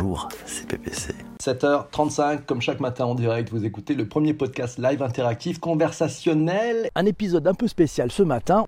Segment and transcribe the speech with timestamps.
[0.00, 1.12] Bonjour, c'est PPC.
[1.42, 6.88] 7h35, comme chaque matin en direct, vous écoutez le premier podcast live interactif conversationnel.
[6.94, 8.66] Un épisode un peu spécial ce matin.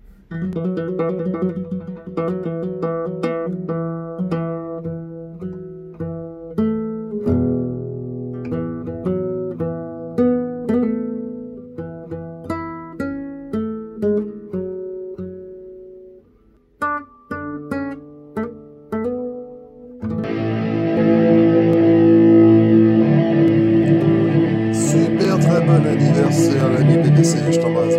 [27.23, 27.93] Je t'embrasse.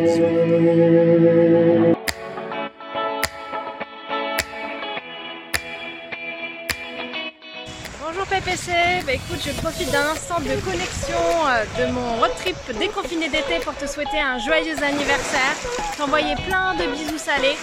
[8.00, 8.72] Bonjour PPC,
[9.06, 13.58] bah écoute je profite d'un instant de connexion euh, de mon road trip déconfiné d'été
[13.64, 15.54] pour te souhaiter un joyeux anniversaire,
[15.96, 17.56] t'envoyer plein de bisous salés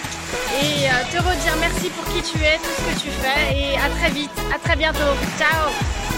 [0.62, 3.76] et euh, te redire merci pour qui tu es, tout ce que tu fais et
[3.76, 6.09] à très vite, à très bientôt, ciao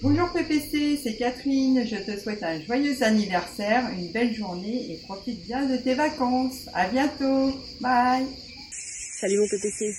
[0.00, 1.84] Bonjour PPC, c'est Catherine.
[1.84, 6.68] Je te souhaite un joyeux anniversaire, une belle journée et profite bien de tes vacances.
[6.72, 7.52] À bientôt.
[7.80, 8.24] Bye.
[9.20, 9.92] Salut mon PPC.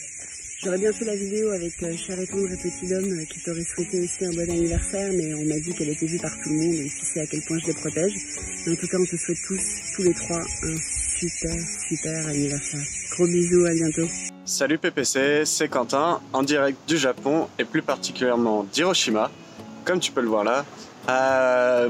[0.63, 3.43] J'aurais bien fait la vidéo avec euh, Cher et tendre et Petit Homme euh, qui
[3.43, 6.49] t'aurait souhaité aussi un bon anniversaire, mais on m'a dit qu'elle était vue par tout
[6.49, 8.13] le monde et tu sais à quel point je les protège.
[8.65, 9.61] Mais en tout cas, on te souhaite tous,
[9.95, 10.77] tous les trois, un
[11.19, 11.55] super,
[11.89, 12.85] super anniversaire.
[13.11, 14.07] Gros bisous, à bientôt.
[14.45, 19.29] Salut PPC, c'est Quentin, en direct du Japon et plus particulièrement d'Hiroshima,
[19.89, 20.65] comme tu peux le voir là.
[21.09, 21.89] Euh,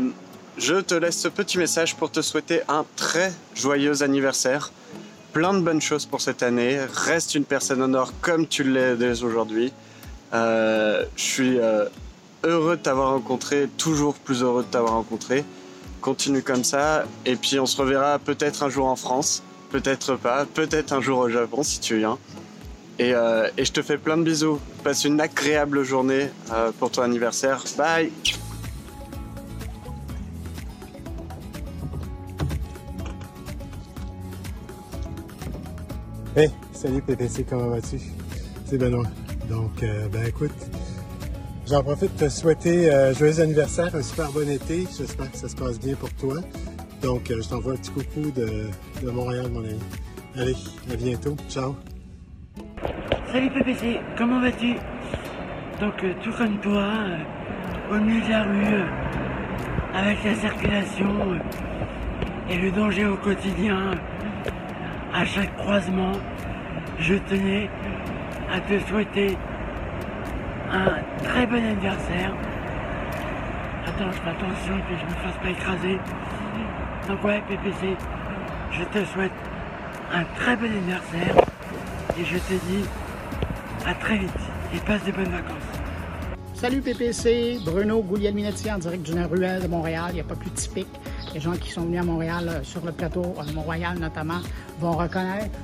[0.57, 4.71] je te laisse ce petit message pour te souhaiter un très joyeux anniversaire.
[5.33, 6.79] Plein de bonnes choses pour cette année.
[6.79, 9.73] Reste une personne en or comme tu l'es dès aujourd'hui.
[10.33, 11.89] Euh, je suis euh,
[12.45, 15.43] heureux de t'avoir rencontré, toujours plus heureux de t'avoir rencontré.
[15.99, 20.45] Continue comme ça et puis on se reverra peut-être un jour en France, peut-être pas,
[20.45, 22.17] peut-être un jour au Japon si tu viens.
[22.99, 24.59] Et, euh, et je te fais plein de bisous.
[24.83, 27.63] Passe une agréable journée euh, pour ton anniversaire.
[27.77, 28.11] Bye
[36.35, 37.99] Hey, salut PPC, comment vas-tu?
[38.65, 39.07] C'est Benoît.
[39.49, 40.51] Donc, euh, ben écoute,
[41.67, 44.85] j'en profite pour te souhaiter joyeux anniversaire, un super bon été.
[44.95, 46.35] J'espère que ça se passe bien pour toi.
[47.01, 48.67] Donc, je t'envoie un petit coucou de,
[49.01, 49.79] de Montréal, mon ami.
[50.35, 50.55] Allez,
[50.91, 51.35] à bientôt.
[51.49, 51.75] Ciao.
[53.31, 54.73] Salut PPC, comment vas-tu?
[55.79, 58.85] Donc euh, tout comme toi, euh, au milieu de la rue, euh,
[59.93, 61.13] avec la circulation
[62.49, 63.91] et le danger au quotidien,
[65.13, 66.13] à chaque croisement,
[66.97, 67.69] je tenais
[68.51, 69.37] à te souhaiter
[70.71, 72.33] un très bon anniversaire.
[73.85, 75.99] Attends, je fais attention que je me fasse pas écraser.
[77.07, 77.95] Donc ouais PPC,
[78.71, 79.31] je te souhaite
[80.11, 81.35] un très bon anniversaire
[82.19, 82.85] et je te dis
[83.85, 84.29] à très vite
[84.73, 85.63] et passe de bonnes vacances.
[86.53, 90.07] Salut PPC, Bruno Gouliel-Minetti en direct du Ruelle de Montréal.
[90.09, 90.89] Il n'y a pas plus typique.
[91.33, 94.41] Les gens qui sont venus à Montréal, euh, sur le plateau euh, Mont-Royal notamment,
[94.79, 95.57] vont reconnaître.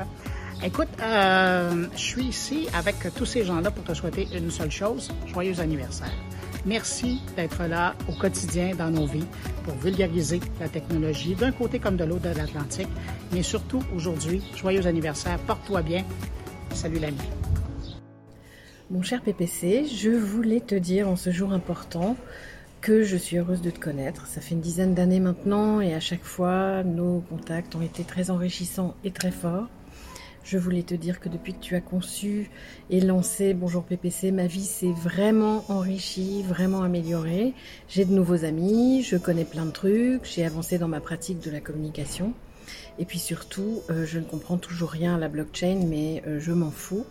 [0.63, 5.11] Écoute, euh, je suis ici avec tous ces gens-là pour te souhaiter une seule chose,
[5.25, 6.13] joyeux anniversaire.
[6.65, 9.27] Merci d'être là au quotidien dans nos vies
[9.65, 12.87] pour vulgariser la technologie d'un côté comme de l'autre de l'Atlantique.
[13.33, 16.03] Mais surtout aujourd'hui, joyeux anniversaire, porte-toi bien.
[16.73, 17.17] Salut l'ami.
[18.91, 22.15] Mon cher PPC, je voulais te dire en ce jour important
[22.81, 24.27] que je suis heureuse de te connaître.
[24.27, 28.29] Ça fait une dizaine d'années maintenant et à chaque fois, nos contacts ont été très
[28.29, 29.69] enrichissants et très forts.
[30.43, 32.51] Je voulais te dire que depuis que tu as conçu
[32.91, 37.55] et lancé Bonjour PPC, ma vie s'est vraiment enrichie, vraiment améliorée.
[37.87, 41.49] J'ai de nouveaux amis, je connais plein de trucs, j'ai avancé dans ma pratique de
[41.49, 42.35] la communication.
[42.97, 46.51] Et puis surtout, euh, je ne comprends toujours rien à la blockchain, mais euh, je
[46.51, 47.05] m'en fous.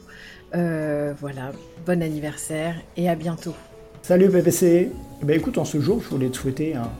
[0.54, 1.50] Euh, voilà,
[1.84, 3.54] bon anniversaire et à bientôt.
[4.02, 6.90] Salut PPC Eh ben écoute, en ce jour, je voulais te souhaiter un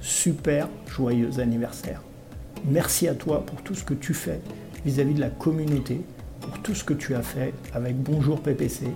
[0.00, 2.00] super joyeux anniversaire.
[2.64, 4.40] Merci à toi pour tout ce que tu fais
[4.86, 6.00] vis-à-vis de la communauté,
[6.40, 8.86] pour tout ce que tu as fait avec Bonjour PPC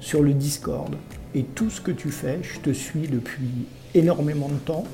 [0.00, 0.94] sur le Discord
[1.34, 2.38] et tout ce que tu fais.
[2.42, 4.84] Je te suis depuis énormément de temps.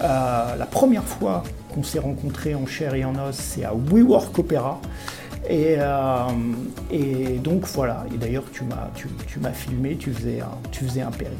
[0.00, 1.42] Euh, la première fois
[1.74, 4.80] qu'on s'est rencontrés en chair et en os, c'est à WeWork Opera.
[5.48, 6.28] Et, euh,
[6.90, 11.36] et donc voilà, et d'ailleurs tu m'as filmé, tu faisais un, tu faisais un péri.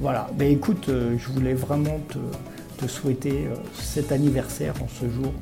[0.00, 2.18] Voilà, ben écoute, euh, je voulais vraiment te,
[2.76, 5.32] te souhaiter euh, cet anniversaire en ce jour,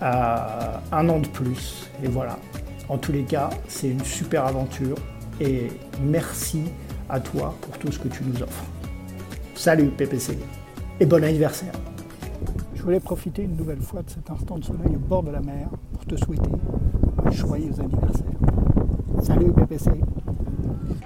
[0.00, 1.88] un an de plus.
[2.04, 2.38] Et voilà,
[2.90, 4.96] en tous les cas, c'est une super aventure
[5.40, 5.68] et
[6.02, 6.64] merci
[7.08, 8.64] à toi pour tout ce que tu nous offres.
[9.54, 10.38] Salut PPC
[11.00, 11.72] et bon anniversaire.
[12.74, 15.40] Je voulais profiter une nouvelle fois de cet instant de soleil au bord de la
[15.40, 16.50] mer pour te souhaiter
[17.30, 18.24] joyeux anniversaire.
[19.22, 19.90] Salut PPC.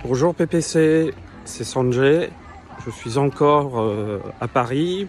[0.04, 1.14] Bonjour PPC,
[1.44, 2.30] c'est Sanjay.
[2.84, 5.08] Je suis encore euh, à Paris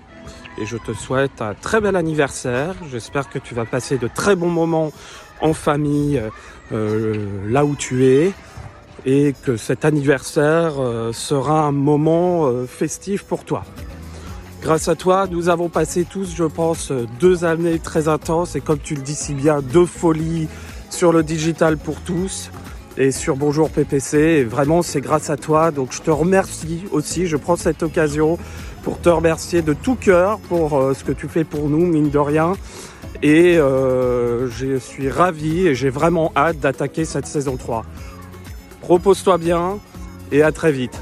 [0.57, 2.75] et je te souhaite un très bel anniversaire.
[2.89, 4.91] J'espère que tu vas passer de très bons moments
[5.41, 6.21] en famille
[6.71, 8.31] euh, là où tu es
[9.05, 13.63] et que cet anniversaire euh, sera un moment euh, festif pour toi.
[14.61, 18.77] Grâce à toi, nous avons passé tous, je pense, deux années très intenses et comme
[18.77, 20.47] tu le dis si bien, deux folies
[20.91, 22.51] sur le digital pour tous
[22.97, 24.17] et sur Bonjour PPC.
[24.17, 25.71] Et vraiment, c'est grâce à toi.
[25.71, 27.25] Donc, je te remercie aussi.
[27.25, 28.37] Je prends cette occasion
[28.83, 32.09] pour te remercier de tout cœur pour euh, ce que tu fais pour nous, mine
[32.09, 32.53] de rien.
[33.23, 37.85] Et euh, je suis ravi et j'ai vraiment hâte d'attaquer cette saison 3.
[38.81, 39.79] Repose-toi bien
[40.31, 40.99] et à très vite.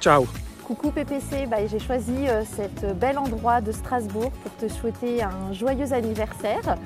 [0.00, 0.26] Ciao
[0.64, 5.52] Coucou PPC, bah, j'ai choisi euh, cet bel endroit de Strasbourg pour te souhaiter un
[5.52, 6.76] joyeux anniversaire.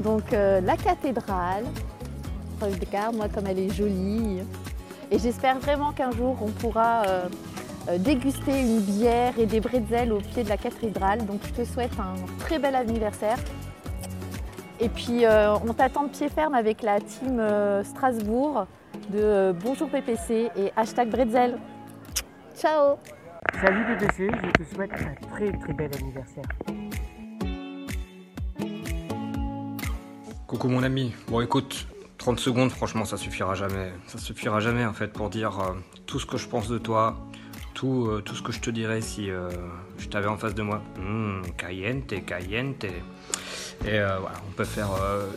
[0.00, 1.64] Donc euh, la cathédrale,
[2.60, 4.40] regarde-moi comme elle est jolie.
[5.10, 7.28] Et j'espère vraiment qu'un jour on pourra euh,
[7.88, 11.24] euh, déguster une bière et des bretzels au pied de la cathédrale.
[11.26, 13.38] Donc je te souhaite un très bel anniversaire.
[14.80, 17.42] Et puis on t'attend de pied ferme avec la team
[17.82, 18.66] Strasbourg
[19.10, 21.58] de Bonjour PPC et hashtag bretzel.
[22.56, 22.94] Ciao
[23.60, 26.44] Salut PPC, je te souhaite un très très bel anniversaire.
[30.48, 31.12] Coucou mon ami.
[31.28, 31.86] Bon écoute,
[32.16, 33.92] 30 secondes franchement ça suffira jamais.
[34.06, 35.74] Ça suffira jamais en fait pour dire euh,
[36.06, 37.18] tout ce que je pense de toi,
[37.74, 39.50] tout, euh, tout ce que je te dirais si euh,
[39.98, 40.80] je t'avais en face de moi.
[40.96, 42.86] Hum, caliente, caliente.
[43.84, 44.88] Et voilà, on peut faire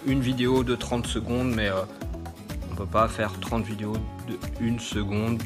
[0.08, 1.70] une vidéo de 30 secondes, mais
[2.72, 3.98] on peut pas faire 30 vidéos
[4.30, 5.44] de 1 seconde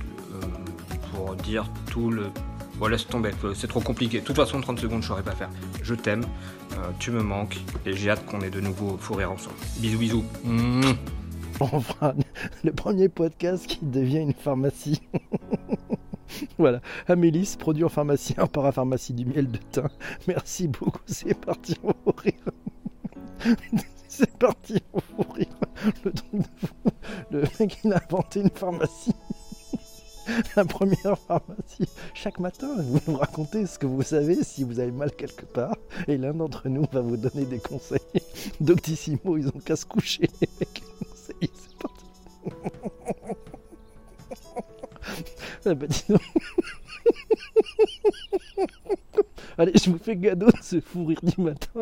[1.12, 2.28] pour dire tout le...
[2.78, 4.20] Bon laisse tomber, c'est trop compliqué.
[4.20, 5.50] De toute façon 30 secondes je saurais pas faire.
[5.82, 6.26] Je t'aime,
[6.74, 9.56] euh, tu me manques, et j'ai hâte qu'on ait de nouveau fou ensemble.
[9.80, 10.26] Bisous bisous.
[10.44, 10.96] Mouah.
[11.62, 11.82] On
[12.66, 15.02] le premier podcast qui devient une pharmacie.
[16.58, 19.88] voilà, Amélis, produit en pharmacie, en parapharmacie du miel de thym.
[20.28, 23.56] Merci beaucoup, c'est parti, on va rire.
[24.10, 25.48] C'est parti, on va rire.
[26.04, 26.12] Le.
[27.32, 29.14] Le mec, il a inventé une pharmacie.
[30.56, 31.90] La première pharmacie.
[32.14, 35.76] Chaque matin, vous nous racontez ce que vous savez si vous avez mal quelque part.
[36.08, 38.00] Et l'un d'entre nous va vous donner des conseils.
[38.60, 41.38] Doctissimo, ils ont qu'à se coucher, c'est
[41.78, 42.06] parti.
[45.66, 46.06] Ah bah dis.
[49.58, 51.82] Allez, je vous fais cadeau de ce fou rire du matin.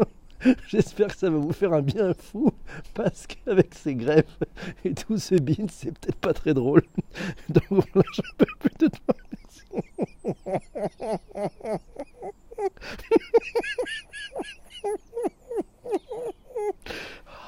[0.68, 2.53] J'espère que ça va vous faire un bien fou,
[2.94, 4.40] parce qu'avec ces greffes
[4.86, 6.84] et tout ce bin, c'est peut-être pas très drôle.
[7.50, 9.16] Donc voilà, j'en peux plus de toi.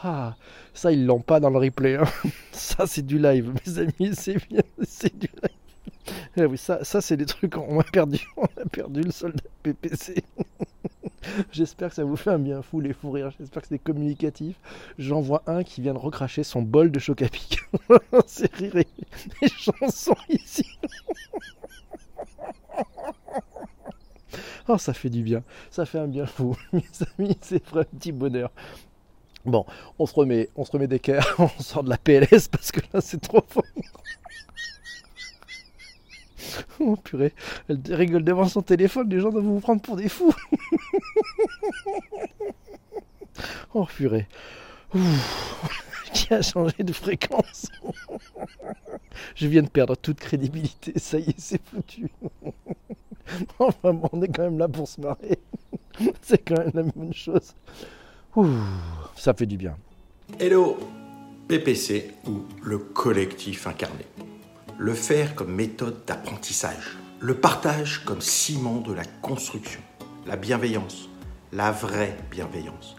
[0.04, 0.36] Ah,
[0.74, 1.96] ça, ils l'ont pas dans le replay.
[1.96, 2.06] hein.
[2.52, 5.52] Ça, c'est du live, mes amis, c'est bien, c'est du live.
[6.38, 9.44] Ah oui, ça, ça c'est des trucs, on a perdu, on a perdu le soldat
[9.64, 10.24] PPC.
[11.52, 14.56] J'espère que ça vous fait un bien fou les fous rires, j'espère que c'est communicatif.
[14.98, 17.60] J'en vois un qui vient de recracher son bol de choc à pic.
[18.28, 18.88] c'est rire et
[19.58, 20.66] chansons ici.
[24.68, 26.58] Oh, ça fait du bien, ça fait un bien fou.
[26.74, 26.84] Mes
[27.20, 28.52] amis, c'est vrai, un petit bonheur.
[29.46, 29.64] Bon,
[30.00, 33.00] on se remet, on se remet d'équerre, on sort de la PLS parce que là
[33.00, 33.64] c'est trop fort.
[36.80, 37.34] Oh purée,
[37.70, 40.34] elle rigole devant son téléphone, les gens doivent vous prendre pour des fous.
[43.74, 44.28] Oh purée.
[46.14, 47.68] Qui a changé de fréquence?
[49.36, 52.10] Je viens de perdre toute crédibilité, ça y est, c'est foutu.
[53.60, 55.40] Enfin bon, on est quand même là pour se marrer.
[56.22, 57.54] C'est quand même la bonne chose.
[58.38, 58.48] Ouh,
[59.18, 59.76] ça fait du bien.
[60.40, 60.78] Hello
[61.48, 64.06] PPC ou le collectif incarné.
[64.78, 66.98] Le faire comme méthode d'apprentissage.
[67.22, 69.80] Le partage comme ciment de la construction.
[70.28, 71.08] La bienveillance,
[71.54, 72.98] la vraie bienveillance,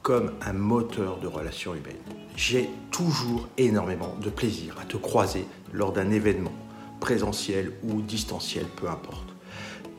[0.00, 1.92] comme un moteur de relations humaines.
[2.36, 6.54] J'ai toujours énormément de plaisir à te croiser lors d'un événement,
[7.00, 9.34] présentiel ou distanciel, peu importe.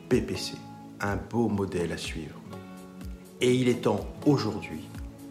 [0.08, 0.54] PPC,
[1.00, 2.40] un beau modèle à suivre.
[3.40, 4.80] Et il est temps aujourd'hui,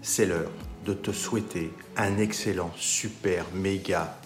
[0.01, 0.51] c'est l'heure
[0.86, 4.17] de te souhaiter un excellent, super, méga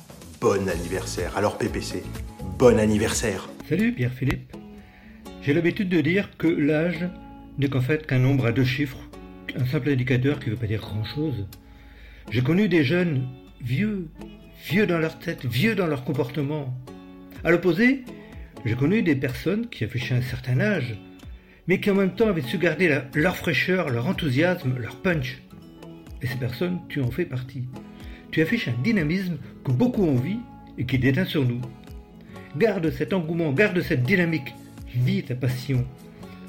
[0.41, 1.35] bon anniversaire.
[1.35, 2.01] Alors PPC,
[2.57, 3.49] bon anniversaire.
[3.67, 4.55] Salut Pierre-Philippe.
[5.41, 7.09] J'ai l'habitude de dire que l'âge
[7.57, 8.99] n'est qu'en fait qu'un nombre à deux chiffres,
[9.57, 11.45] un simple indicateur qui ne veut pas dire grand-chose.
[12.29, 13.27] J'ai connu des jeunes
[13.61, 14.07] vieux,
[14.65, 16.73] vieux dans leur tête, vieux dans leur comportement.
[17.43, 18.05] À l'opposé,
[18.63, 20.95] j'ai connu des personnes qui affichaient un certain âge,
[21.67, 25.41] mais qui en même temps avaient su garder leur fraîcheur, leur enthousiasme, leur punch.
[26.21, 27.67] Et ces personnes, tu en fais partie.
[28.31, 30.39] Tu affiches un dynamisme que beaucoup ont envie
[30.77, 31.61] et qui déteint sur nous.
[32.57, 34.53] Garde cet engouement, garde cette dynamique.
[34.93, 35.85] Vis ta passion.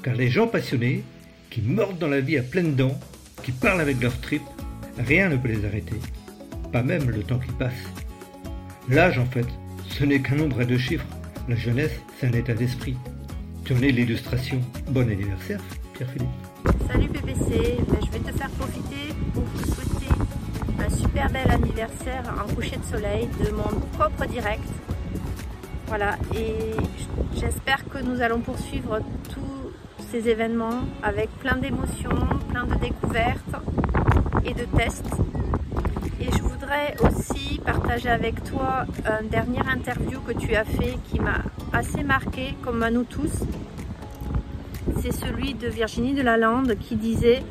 [0.03, 1.03] Car les gens passionnés,
[1.49, 2.99] qui mordent dans la vie à pleines dents,
[3.43, 4.41] qui parlent avec leurs tripes,
[4.97, 5.95] rien ne peut les arrêter.
[6.71, 7.73] Pas même le temps qui passe.
[8.89, 9.45] L'âge, en fait,
[9.89, 11.05] ce n'est qu'un nombre de chiffres.
[11.49, 12.95] La jeunesse, c'est un état d'esprit.
[13.65, 14.61] Tu en es l'illustration.
[14.89, 15.61] Bon anniversaire,
[15.95, 16.29] Pierre-Philippe.
[16.87, 17.77] Salut PPC,
[22.07, 24.63] un coucher de soleil de mon propre direct.
[25.87, 26.75] Voilà, et
[27.35, 29.71] j'espère que nous allons poursuivre tous
[30.11, 32.17] ces événements avec plein d'émotions,
[32.49, 33.55] plein de découvertes
[34.45, 35.11] et de tests.
[36.19, 41.19] Et je voudrais aussi partager avec toi un dernier interview que tu as fait qui
[41.19, 41.41] m'a
[41.73, 43.43] assez marqué, comme à nous tous.
[45.01, 47.43] C'est celui de Virginie de Lalande qui disait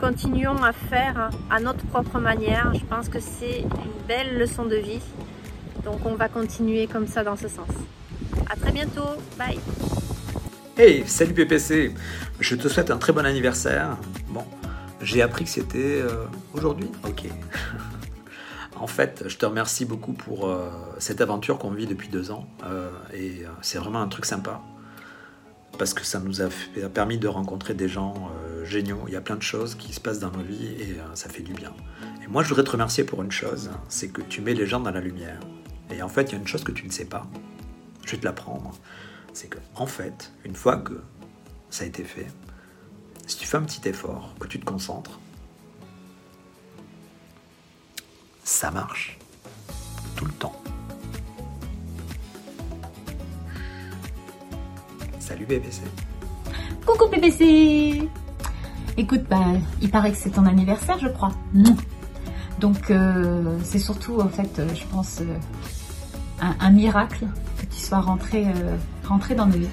[0.00, 2.72] Continuons à faire à notre propre manière.
[2.72, 5.02] Je pense que c'est une belle leçon de vie.
[5.84, 7.68] Donc on va continuer comme ça dans ce sens.
[8.48, 9.04] À très bientôt.
[9.36, 9.58] Bye.
[10.78, 11.92] Hey, salut PPC
[12.40, 13.98] Je te souhaite un très bon anniversaire.
[14.28, 14.44] Bon,
[15.02, 17.28] j'ai appris que c'était euh, aujourd'hui Ok.
[18.76, 22.46] en fait, je te remercie beaucoup pour euh, cette aventure qu'on vit depuis deux ans.
[22.64, 24.62] euh, et c'est vraiment un truc sympa.
[25.78, 26.48] Parce que ça nous a,
[26.92, 28.30] permis de rencontrer des gens
[28.64, 29.04] géniaux.
[29.06, 31.28] Il y a plein de choses qui se passent dans nos vies et euh, ça
[31.28, 31.72] fait du bien.
[32.22, 34.80] Et moi, je voudrais te remercier pour une chose c'est que tu mets les gens
[34.80, 35.40] dans la lumière.
[35.90, 37.26] Et en fait, il y a une chose que tu ne sais pas.
[38.04, 38.72] Je vais te l'apprendre.
[39.32, 41.00] C'est que, en fait, une fois que
[41.68, 42.26] ça a été fait,
[43.26, 45.20] si tu fais un petit effort, que tu te concentres,
[48.44, 49.18] ça marche.
[50.16, 50.60] Tout le temps.
[55.18, 55.82] Salut BBC.
[56.84, 58.08] Coucou PPC
[59.00, 59.46] Écoute, bah,
[59.80, 61.32] il paraît que c'est ton anniversaire, je crois.
[62.60, 67.26] Donc, euh, c'est surtout, en fait, euh, je pense, euh, un, miracle
[67.56, 68.44] que tu sois rentré,
[69.02, 69.68] rentré dans nos vies.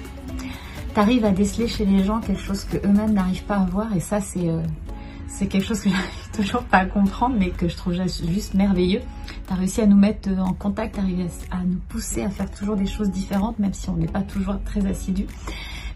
[0.94, 3.94] Tu arrives à déceler chez les gens quelque chose que eux-mêmes n'arrivent pas à voir,
[3.94, 7.92] et ça, c'est quelque chose que j'arrive toujours pas à comprendre, mais que je trouve
[8.32, 9.02] juste merveilleux.
[9.46, 12.50] Tu as réussi à nous mettre en contact, arrivé à, à nous pousser à faire
[12.50, 15.26] toujours des choses différentes, même si on n'est pas toujours très assidus.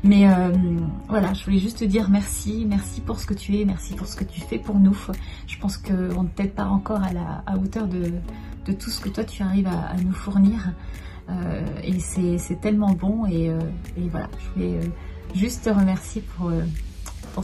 [0.04, 0.50] Mais euh,
[1.09, 4.09] voilà, je voulais juste te dire merci, merci pour ce que tu es, merci pour
[4.09, 4.97] ce que tu fais pour nous.
[5.47, 8.11] Je pense qu'on ne t'aide pas encore à la hauteur de,
[8.73, 10.73] tout ce que toi tu arrives à, nous fournir.
[11.30, 13.59] Euh, et c'est tellement bon et, euh,
[14.11, 14.80] voilà, je voulais
[15.37, 16.50] juste te remercier pour,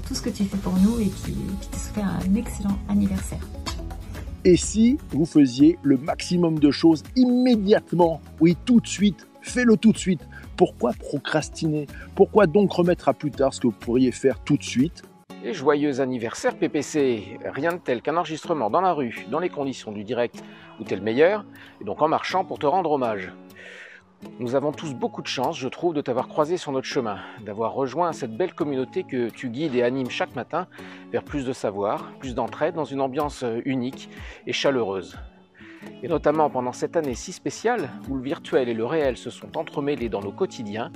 [0.02, 3.40] tout ce que tu fais pour nous et qui, qui te un excellent anniversaire.
[4.44, 9.92] Et si vous faisiez le maximum de choses immédiatement, oui, tout de suite, fais-le tout
[9.92, 10.27] de suite.
[10.58, 11.86] Pourquoi procrastiner?
[12.16, 15.04] Pourquoi donc remettre à plus tard ce que vous pourriez faire tout de suite?
[15.44, 19.92] Et joyeux anniversaire PPC Rien de tel qu'un enregistrement dans la rue, dans les conditions
[19.92, 20.42] du direct
[20.80, 21.44] où t'es le meilleur,
[21.80, 23.32] et donc en marchant pour te rendre hommage.
[24.40, 27.72] Nous avons tous beaucoup de chance, je trouve, de t'avoir croisé sur notre chemin, d'avoir
[27.72, 30.66] rejoint cette belle communauté que tu guides et animes chaque matin
[31.12, 34.10] vers plus de savoir, plus d'entraide dans une ambiance unique
[34.48, 35.16] et chaleureuse.
[36.02, 39.56] Et notamment pendant cette année si spéciale où le virtuel et le réel se sont
[39.56, 40.92] entremêlés dans nos quotidiens,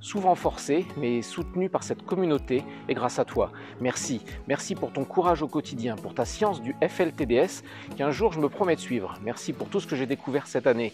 [0.00, 3.52] souvent forcés, mais soutenus par cette communauté et grâce à toi.
[3.80, 7.62] Merci, merci pour ton courage au quotidien, pour ta science du FLTDS
[7.96, 9.14] qu'un jour je me promets de suivre.
[9.22, 10.92] Merci pour tout ce que j'ai découvert cette année.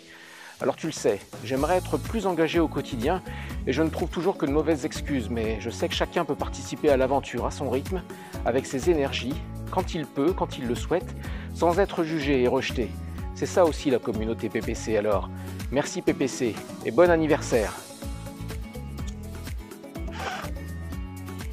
[0.60, 3.22] Alors tu le sais, j'aimerais être plus engagé au quotidien
[3.66, 6.36] et je ne trouve toujours que de mauvaises excuses, mais je sais que chacun peut
[6.36, 8.02] participer à l'aventure à son rythme,
[8.46, 9.34] avec ses énergies,
[9.72, 11.16] quand il peut, quand il le souhaite,
[11.54, 12.88] sans être jugé et rejeté.
[13.34, 15.28] C'est ça aussi la communauté PPC alors.
[15.72, 17.74] Merci PPC et bon anniversaire.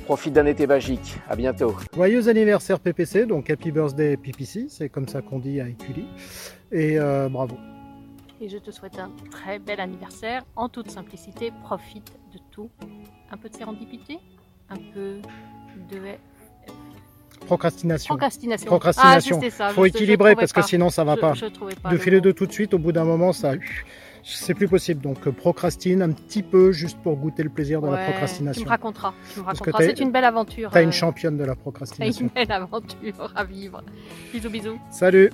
[0.05, 1.17] Profite d'un été magique.
[1.27, 1.75] À bientôt.
[1.95, 6.05] Joyeux anniversaire PPC, donc Happy Birthday PPC, c'est comme ça qu'on dit à Écully.
[6.71, 7.57] Et euh, bravo.
[8.39, 10.43] Et je te souhaite un très bel anniversaire.
[10.55, 12.69] En toute simplicité, profite de tout.
[13.31, 14.17] Un peu de sérendipité,
[14.69, 15.19] un peu
[15.89, 15.97] de
[17.45, 18.15] Procrastination.
[18.15, 18.65] Procrastination.
[18.67, 19.39] Procrastination.
[19.43, 21.33] Ah, ça, Faut équilibrer parce que sinon ça va Je- pas.
[21.33, 23.53] je trouvais pas de le filer deux tout de suite, au bout d'un moment, ça,
[24.24, 25.01] c'est plus possible.
[25.01, 28.62] Donc euh, procrastine un petit peu juste pour goûter le plaisir de la procrastination.
[28.62, 29.13] Tu me raconteras.
[29.43, 29.79] Raconteras.
[29.79, 30.69] t'as- C'est une belle aventure.
[30.71, 32.21] T'as euh, une championne de la T'as procrastination.
[32.25, 33.83] une belle aventure à vivre.
[34.33, 34.79] Bisous, bisous.
[34.89, 35.29] Salut.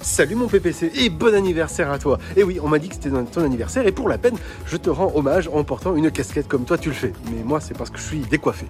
[0.00, 2.18] Salut mon PPC et bon anniversaire à toi.
[2.36, 4.90] Et oui, on m'a dit que c'était ton anniversaire et pour la peine, je te
[4.90, 7.12] rends hommage en portant une casquette comme toi tu le fais.
[7.30, 8.66] Mais moi, c'est parce que je suis décoiffé.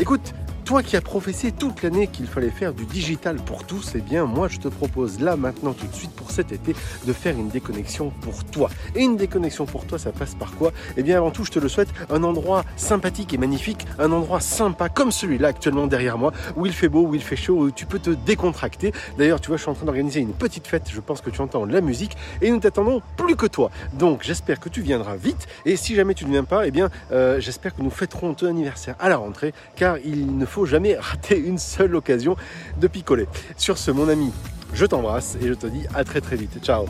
[0.00, 0.32] Écoute,
[0.68, 4.26] Toi qui as professé toute l'année qu'il fallait faire du digital pour tous, eh bien
[4.26, 6.74] moi je te propose là maintenant tout de suite pour cet été
[7.06, 8.68] de faire une déconnexion pour toi.
[8.94, 10.72] Et une déconnexion pour toi, ça passe par quoi?
[10.98, 14.40] Eh bien avant tout, je te le souhaite, un endroit sympathique et magnifique, un endroit
[14.40, 17.70] sympa comme celui-là actuellement derrière moi, où il fait beau, où il fait chaud, où
[17.70, 18.92] tu peux te décontracter.
[19.16, 21.40] D'ailleurs, tu vois, je suis en train d'organiser une petite fête, je pense que tu
[21.40, 23.70] entends la musique, et nous t'attendons plus que toi.
[23.94, 26.90] Donc j'espère que tu viendras vite, et si jamais tu ne viens pas, eh bien
[27.10, 30.96] euh, j'espère que nous fêterons ton anniversaire à la rentrée, car il ne faut jamais
[30.96, 32.36] rater une seule occasion
[32.80, 33.26] de picoler.
[33.56, 34.32] Sur ce, mon ami,
[34.74, 36.58] je t'embrasse et je te dis à très très vite.
[36.62, 36.86] Ciao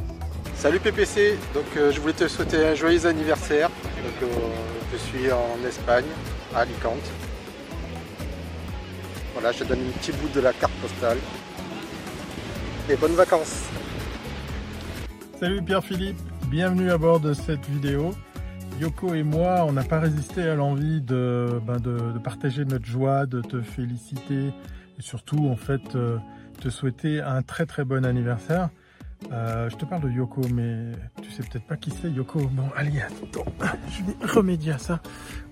[0.55, 3.69] Salut PPC, donc euh, je voulais te souhaiter un joyeux anniversaire.
[3.69, 4.35] Donc, euh,
[4.93, 6.05] je suis en Espagne,
[6.53, 6.95] à Alicante.
[9.35, 11.19] Voilà, je te donne un petit bout de la carte postale.
[12.91, 13.67] Et bonnes vacances
[15.39, 18.13] Salut Pierre-Philippe, bienvenue à bord de cette vidéo.
[18.81, 22.85] Yoko et moi, on n'a pas résisté à l'envie de, ben de, de, partager notre
[22.85, 24.53] joie, de te féliciter
[24.99, 26.19] et surtout en fait euh,
[26.61, 28.71] te souhaiter un très très bon anniversaire.
[29.33, 30.93] Euh, je te parle de Yoko, mais
[31.23, 32.41] tu sais peut-être pas qui c'est Yoko.
[32.53, 33.45] Bon, allez, attends,
[33.91, 35.01] je vais remédier à ça.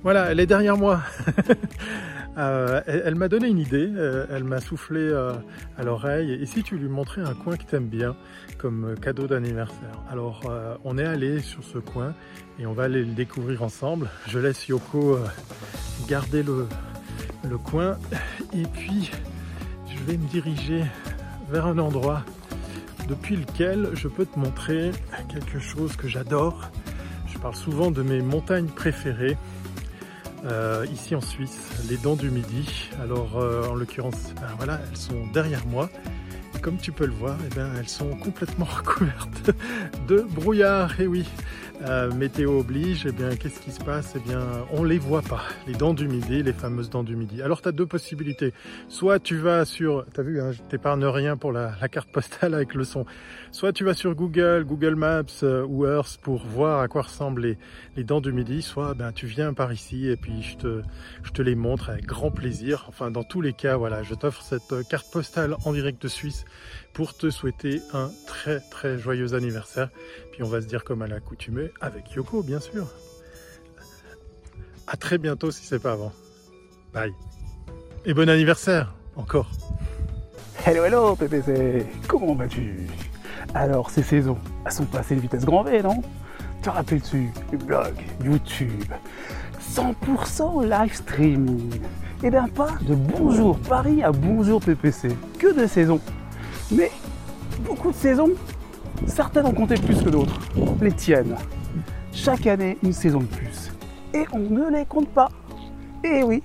[0.04, 1.02] Voilà, elle est derrière moi.
[2.38, 5.32] euh, elle, m'a donné une idée, euh, elle m'a soufflé euh,
[5.78, 6.32] à l'oreille.
[6.32, 8.14] Et si tu lui montrais un coin que t'aimes bien
[8.58, 10.02] comme cadeau d'anniversaire?
[10.10, 10.42] Alors,
[10.84, 12.14] on est allé sur ce coin
[12.58, 14.08] et on va aller le découvrir ensemble.
[14.28, 15.18] Je laisse Yoko
[16.08, 16.66] garder le,
[17.48, 17.96] le coin
[18.52, 19.10] et puis
[19.88, 20.84] je vais me diriger
[21.50, 22.22] vers un endroit
[23.08, 24.90] depuis lequel je peux te montrer
[25.28, 26.70] quelque chose que j'adore.
[27.28, 29.36] Je parle souvent de mes montagnes préférées
[30.46, 32.90] euh, ici en Suisse, les Dents du Midi.
[33.02, 35.90] Alors euh, en l'occurrence, ben voilà, elles sont derrière moi.
[36.66, 39.52] Comme tu peux le voir, eh ben, elles sont complètement recouvertes
[40.08, 41.00] de brouillard.
[41.00, 41.24] Et oui,
[41.82, 44.14] euh, météo oblige, eh bien, qu'est-ce qui se passe?
[44.16, 44.40] Eh bien,
[44.72, 47.42] on les voit pas, les dents du midi, les fameuses dents du midi.
[47.42, 48.52] Alors, tu as deux possibilités.
[48.88, 52.10] Soit tu vas sur, tu as vu, hein, je t'épargne rien pour la, la, carte
[52.10, 53.04] postale avec le son.
[53.52, 57.42] Soit tu vas sur Google, Google Maps euh, ou Earth pour voir à quoi ressemblent
[57.42, 57.58] les,
[57.96, 58.62] les dents du midi.
[58.62, 60.82] Soit ben, tu viens par ici et puis je te,
[61.22, 62.86] je te les montre avec grand plaisir.
[62.88, 66.08] Enfin, dans tous les cas, voilà, je t'offre cette euh, carte postale en direct de
[66.08, 66.44] Suisse
[66.92, 69.90] pour te souhaiter un très très joyeux anniversaire.
[70.32, 72.86] Puis on va se dire comme à l'accoutumée avec Yoko, bien sûr.
[74.86, 76.12] À très bientôt si c'est pas avant.
[76.94, 77.12] Bye.
[78.04, 79.50] Et bon anniversaire encore.
[80.64, 82.86] Hello hello PPC, comment vas-tu?
[83.54, 86.02] Alors ces saisons, elles sont passées de vitesse grand V, non?
[86.62, 87.30] Te rappelles-tu
[87.66, 88.92] blog, YouTube,
[89.60, 91.80] 100% live streaming?
[92.22, 96.00] Et bien pas de bonjour Paris à bonjour PPC, que de saisons.
[96.72, 96.90] Mais
[97.60, 98.30] beaucoup de saisons,
[99.06, 100.38] certaines ont compté plus que d'autres.
[100.80, 101.36] Les tiennes.
[102.12, 103.70] Chaque année, une saison de plus.
[104.14, 105.28] Et on ne les compte pas.
[106.02, 106.42] Et oui,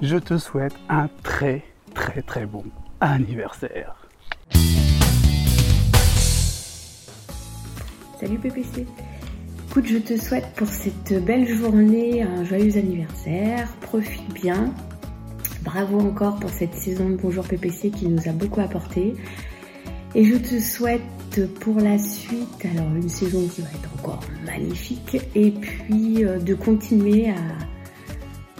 [0.00, 2.64] je te souhaite un très très très bon
[3.00, 4.08] anniversaire.
[8.18, 8.86] Salut PPC.
[9.68, 13.68] Écoute, je te souhaite pour cette belle journée un joyeux anniversaire.
[13.82, 14.72] Profite bien.
[15.62, 19.14] Bravo encore pour cette saison de Bonjour PPC qui nous a beaucoup apporté.
[20.14, 21.02] Et je te souhaite
[21.60, 26.54] pour la suite, alors une saison qui va être encore magnifique, et puis euh, de
[26.54, 27.34] continuer à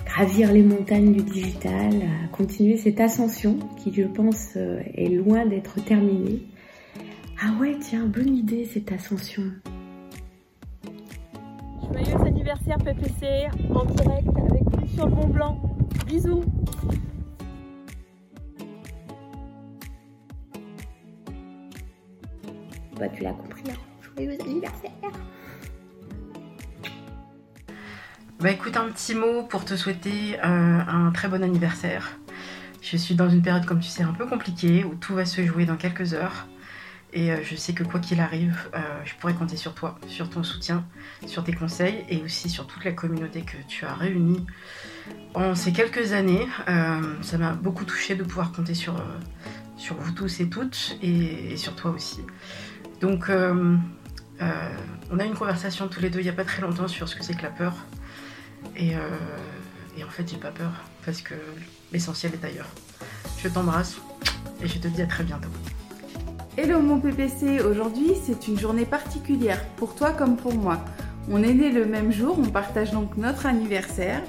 [0.04, 5.46] gravir les montagnes du digital, à continuer cette ascension qui, je pense, euh, est loin
[5.46, 6.42] d'être terminée.
[7.40, 9.44] Ah ouais, tiens, bonne idée cette ascension.
[11.92, 15.60] Joyeux anniversaire PPC en direct avec vous sur le Mont Blanc.
[16.06, 16.44] Bisous
[22.98, 23.74] Bah tu l'as compris, hein.
[24.02, 24.90] joyeux anniversaire
[28.40, 32.18] Bah écoute, un petit mot pour te souhaiter euh, un très bon anniversaire.
[32.82, 35.46] Je suis dans une période, comme tu sais, un peu compliquée, où tout va se
[35.46, 36.48] jouer dans quelques heures.
[37.12, 40.28] Et euh, je sais que quoi qu'il arrive, euh, je pourrais compter sur toi, sur
[40.28, 40.84] ton soutien,
[41.26, 44.44] sur tes conseils et aussi sur toute la communauté que tu as réunie
[45.34, 46.48] en ces quelques années.
[46.66, 48.96] Ça m'a beaucoup touché de pouvoir compter sur,
[49.76, 52.20] sur vous tous et toutes et sur toi aussi.
[53.00, 53.76] Donc, euh,
[55.10, 57.08] on a eu une conversation tous les deux il n'y a pas très longtemps sur
[57.08, 57.74] ce que c'est que la peur.
[58.76, 58.92] Et,
[59.96, 60.72] et en fait, j'ai pas peur
[61.04, 61.34] parce que
[61.92, 62.68] l'essentiel est ailleurs.
[63.38, 63.98] Je t'embrasse
[64.62, 65.48] et je te dis à très bientôt.
[66.60, 70.84] Hello mon PPC, aujourd'hui c'est une journée particulière pour toi comme pour moi.
[71.30, 74.22] On est né le même jour, on partage donc notre anniversaire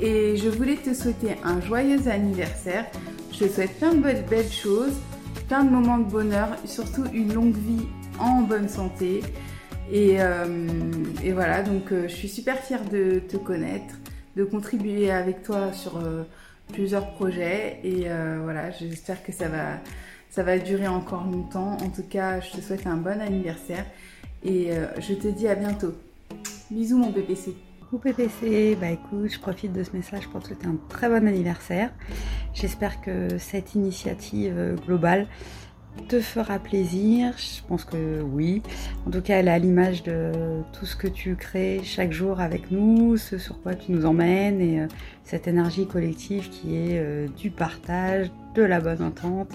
[0.00, 2.86] et je voulais te souhaiter un joyeux anniversaire.
[3.30, 4.94] Je te souhaite plein de belles choses,
[5.48, 7.86] plein de moments de bonheur, surtout une longue vie
[8.18, 9.22] en bonne santé.
[9.92, 10.46] Et, euh,
[11.32, 13.94] voilà, donc euh, je suis super fière de te connaître,
[14.36, 16.24] de contribuer avec toi sur euh,
[16.72, 18.06] plusieurs projets et
[18.42, 19.78] voilà, j'espère que ça va,
[20.30, 21.76] ça va durer encore longtemps.
[21.76, 23.84] En tout cas, je te souhaite un bon anniversaire
[24.44, 25.94] et je te dis à bientôt.
[26.72, 27.54] Bisous mon PPC.
[27.88, 31.24] Coucou PPC, bah écoute, je profite de ce message pour te souhaiter un très bon
[31.28, 31.92] anniversaire.
[32.52, 35.28] J'espère que cette initiative globale
[36.08, 37.32] te fera plaisir.
[37.36, 38.62] Je pense que oui.
[39.06, 40.32] En tout cas, elle à l'image de
[40.72, 44.60] tout ce que tu crées chaque jour avec nous, ce sur quoi tu nous emmènes
[44.60, 44.86] et euh,
[45.24, 49.50] cette énergie collective qui est euh, du partage, de la bonne entente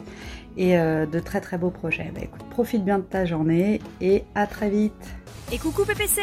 [0.58, 2.12] et euh, de très très beaux projets.
[2.14, 5.16] Bah profite bien de ta journée et à très vite.
[5.52, 6.22] Et coucou PPC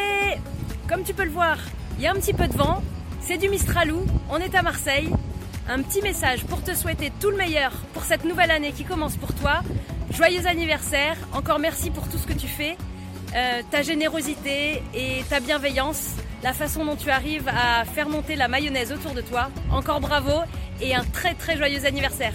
[0.88, 1.58] Comme tu peux le voir,
[1.98, 2.82] il y a un petit peu de vent,
[3.20, 4.00] c'est du Mistralou,
[4.30, 5.10] on est à Marseille.
[5.70, 9.18] Un petit message pour te souhaiter tout le meilleur pour cette nouvelle année qui commence
[9.18, 9.60] pour toi.
[10.10, 12.78] Joyeux anniversaire, encore merci pour tout ce que tu fais,
[13.36, 18.48] euh, ta générosité et ta bienveillance, la façon dont tu arrives à faire monter la
[18.48, 19.50] mayonnaise autour de toi.
[19.70, 20.40] Encore bravo
[20.80, 22.32] et un très très joyeux anniversaire.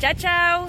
[0.00, 0.68] Ciao ciao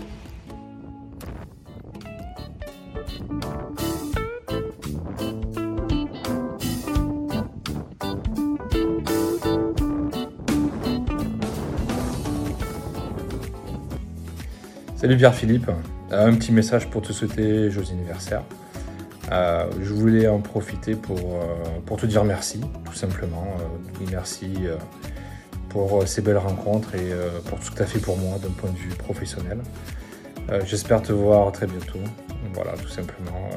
[15.02, 15.68] Salut Pierre-Philippe,
[16.12, 18.44] Euh, un petit message pour te souhaiter joyeux anniversaire.
[19.32, 23.48] Euh, je voulais en profiter pour, euh, pour te dire merci, tout simplement.
[24.12, 24.54] Merci
[25.70, 27.10] pour ces belles rencontres et
[27.46, 29.58] pour tout ce que tu as fait pour moi d'un point de vue professionnel.
[30.66, 32.00] J'espère te voir très bientôt.
[32.54, 33.50] Voilà, tout simplement.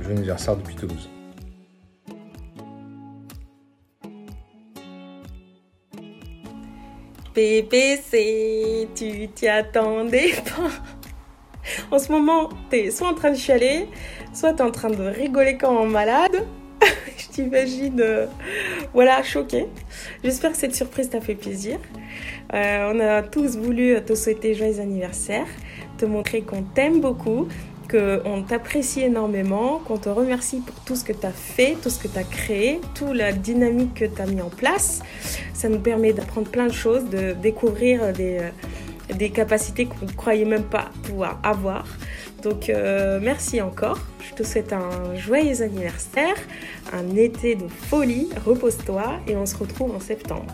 [0.00, 1.08] Joyeux anniversaire depuis Toulouse.
[7.34, 10.70] PPC, tu t'y attendais pas.
[11.90, 13.86] En ce moment, t'es soit en train de chialer,
[14.32, 16.44] soit t'es en train de rigoler comme un malade.
[17.16, 18.26] Je t'imagine, euh,
[18.92, 19.66] voilà, choquée.
[20.24, 21.78] J'espère que cette surprise t'a fait plaisir.
[22.54, 25.46] Euh, on a tous voulu te souhaiter joyeux anniversaire,
[25.98, 27.46] te montrer qu'on t'aime beaucoup,
[27.90, 31.98] qu'on t'apprécie énormément, qu'on te remercie pour tout ce que tu as fait, tout ce
[31.98, 35.00] que tu as créé, toute la dynamique que tu as mis en place.
[35.54, 40.12] Ça nous permet d'apprendre plein de choses, de découvrir des, euh, des capacités qu'on ne
[40.12, 41.84] croyait même pas pouvoir avoir.
[42.42, 43.98] Donc euh, merci encore.
[44.20, 46.36] Je te souhaite un joyeux anniversaire,
[46.92, 48.28] un été de folie.
[48.46, 50.46] Repose-toi et on se retrouve en septembre.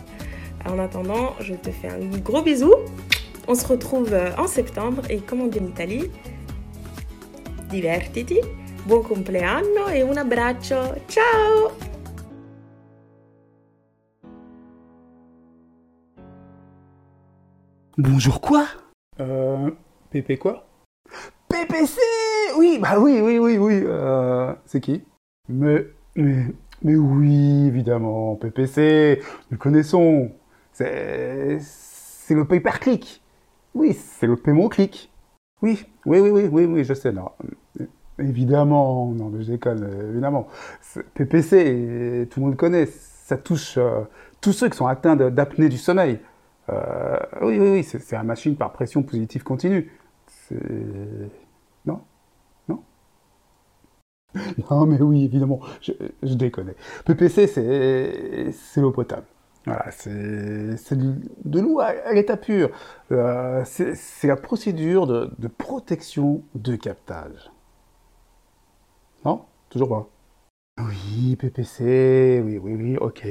[0.65, 2.73] En attendant, je te fais un gros bisou.
[3.47, 6.11] On se retrouve euh, en septembre et comme on en Italie,
[7.67, 8.39] divertiti,
[8.85, 11.01] buon compleanno e un abbraccio.
[11.07, 11.71] Ciao
[17.97, 18.67] Bonjour quoi?
[19.19, 19.71] Euh.
[20.11, 20.67] Pépé quoi?
[21.49, 21.99] PPC
[22.57, 23.81] Oui, bah oui, oui, oui, oui.
[23.83, 25.03] Euh, c'est qui?
[25.49, 26.45] Mais, mais,
[26.83, 30.31] mais oui, évidemment, PPC, nous le connaissons.
[30.71, 33.23] C'est, c'est le pay per click.
[33.73, 35.11] Oui, c'est le paiement clic.
[35.61, 37.29] Oui, oui, oui, oui, oui, oui, je sais, non.
[38.19, 40.47] Évidemment, non, mais je déconne, évidemment.
[41.15, 44.01] PPC, tout le monde connaît, ça touche euh,
[44.41, 46.19] tous ceux qui sont atteints d'apnée du sommeil.
[46.69, 49.91] Euh, oui, oui, oui, c'est la machine par pression positive continue.
[51.85, 52.01] Non?
[52.67, 52.83] Non?
[54.69, 55.91] Non, mais oui, évidemment, je,
[56.23, 56.73] je déconne.
[57.05, 57.47] PPC,
[58.53, 59.25] c'est l'eau potable.
[59.67, 62.69] Voilà, c'est de, l'eau à, l'état pur.
[63.11, 67.51] Euh, c'est c'est la procédure de, de protection de captage.
[69.25, 69.43] Non?
[69.69, 70.07] Toujours pas
[70.79, 73.27] Oui, PPC, oui, oui, oui, ok.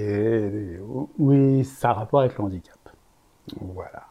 [1.19, 2.79] Oui, ça a rapport avec le handicap.
[3.59, 4.05] Voilà.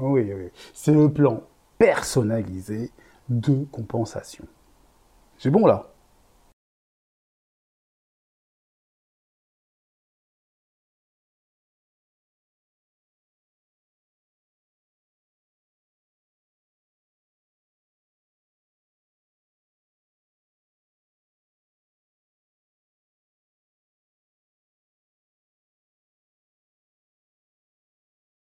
[0.00, 0.48] Oui, oui.
[0.74, 1.44] C'est le plan
[1.78, 2.90] personnalisé
[3.28, 4.46] de compensation.
[5.38, 5.92] C'est bon là?